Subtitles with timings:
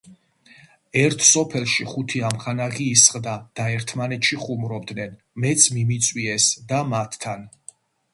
[0.99, 5.13] ერთ სოფელში, ხუთი ამხანაგი ისხდა და ერთმანეთში ხუმრობდნენ.
[5.45, 7.45] მეც მიმიწვიეს და მათთან